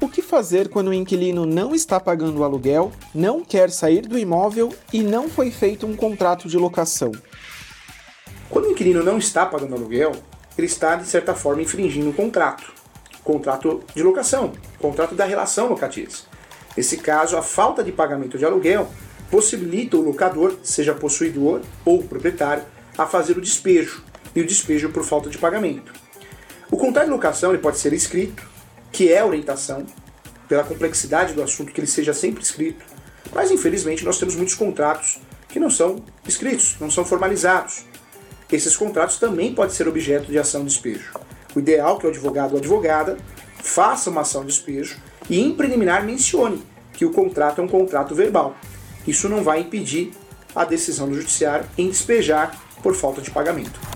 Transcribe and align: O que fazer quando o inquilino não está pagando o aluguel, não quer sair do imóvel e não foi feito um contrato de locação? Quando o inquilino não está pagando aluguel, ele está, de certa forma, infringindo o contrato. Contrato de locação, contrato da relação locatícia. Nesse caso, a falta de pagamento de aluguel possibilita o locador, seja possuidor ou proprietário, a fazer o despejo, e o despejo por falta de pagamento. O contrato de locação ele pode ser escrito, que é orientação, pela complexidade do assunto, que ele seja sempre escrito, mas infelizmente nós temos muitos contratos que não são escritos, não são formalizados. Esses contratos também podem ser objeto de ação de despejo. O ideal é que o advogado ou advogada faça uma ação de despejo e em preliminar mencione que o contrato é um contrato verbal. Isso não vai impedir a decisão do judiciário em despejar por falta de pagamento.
O 0.00 0.08
que 0.08 0.22
fazer 0.22 0.68
quando 0.68 0.88
o 0.88 0.94
inquilino 0.94 1.44
não 1.44 1.74
está 1.74 1.98
pagando 1.98 2.38
o 2.38 2.44
aluguel, 2.44 2.92
não 3.12 3.44
quer 3.44 3.70
sair 3.70 4.02
do 4.02 4.16
imóvel 4.16 4.72
e 4.92 5.02
não 5.02 5.28
foi 5.28 5.50
feito 5.50 5.88
um 5.88 5.96
contrato 5.96 6.48
de 6.48 6.56
locação? 6.56 7.10
Quando 8.48 8.66
o 8.66 8.70
inquilino 8.70 9.02
não 9.02 9.18
está 9.18 9.44
pagando 9.44 9.74
aluguel, 9.74 10.12
ele 10.56 10.68
está, 10.68 10.94
de 10.94 11.08
certa 11.08 11.34
forma, 11.34 11.62
infringindo 11.62 12.10
o 12.10 12.14
contrato. 12.14 12.72
Contrato 13.24 13.82
de 13.92 14.04
locação, 14.04 14.52
contrato 14.78 15.16
da 15.16 15.24
relação 15.24 15.68
locatícia. 15.68 16.26
Nesse 16.76 16.98
caso, 16.98 17.36
a 17.36 17.42
falta 17.42 17.82
de 17.82 17.90
pagamento 17.90 18.38
de 18.38 18.44
aluguel 18.44 18.88
possibilita 19.30 19.96
o 19.96 20.02
locador, 20.02 20.56
seja 20.62 20.94
possuidor 20.94 21.60
ou 21.84 22.02
proprietário, 22.02 22.64
a 22.96 23.06
fazer 23.06 23.36
o 23.36 23.40
despejo, 23.40 24.02
e 24.34 24.40
o 24.40 24.46
despejo 24.46 24.90
por 24.90 25.04
falta 25.04 25.28
de 25.28 25.38
pagamento. 25.38 25.92
O 26.70 26.76
contrato 26.76 27.06
de 27.06 27.12
locação 27.12 27.50
ele 27.50 27.62
pode 27.62 27.78
ser 27.78 27.92
escrito, 27.92 28.46
que 28.92 29.12
é 29.12 29.24
orientação, 29.24 29.86
pela 30.48 30.64
complexidade 30.64 31.34
do 31.34 31.42
assunto, 31.42 31.72
que 31.72 31.80
ele 31.80 31.86
seja 31.86 32.14
sempre 32.14 32.42
escrito, 32.42 32.84
mas 33.34 33.50
infelizmente 33.50 34.04
nós 34.04 34.18
temos 34.18 34.34
muitos 34.34 34.54
contratos 34.54 35.20
que 35.48 35.60
não 35.60 35.70
são 35.70 36.02
escritos, 36.26 36.76
não 36.80 36.90
são 36.90 37.04
formalizados. 37.04 37.84
Esses 38.50 38.76
contratos 38.76 39.18
também 39.18 39.54
podem 39.54 39.74
ser 39.74 39.86
objeto 39.86 40.30
de 40.30 40.38
ação 40.38 40.62
de 40.62 40.68
despejo. 40.68 41.12
O 41.54 41.58
ideal 41.58 41.96
é 41.96 42.00
que 42.00 42.06
o 42.06 42.10
advogado 42.10 42.52
ou 42.52 42.58
advogada 42.58 43.18
faça 43.62 44.08
uma 44.08 44.22
ação 44.22 44.42
de 44.42 44.48
despejo 44.48 44.96
e 45.28 45.38
em 45.40 45.54
preliminar 45.54 46.04
mencione 46.04 46.62
que 46.92 47.04
o 47.04 47.10
contrato 47.10 47.60
é 47.60 47.64
um 47.64 47.68
contrato 47.68 48.14
verbal. 48.14 48.56
Isso 49.08 49.26
não 49.26 49.42
vai 49.42 49.60
impedir 49.60 50.12
a 50.54 50.66
decisão 50.66 51.08
do 51.08 51.14
judiciário 51.14 51.66
em 51.78 51.88
despejar 51.88 52.54
por 52.82 52.94
falta 52.94 53.22
de 53.22 53.30
pagamento. 53.30 53.87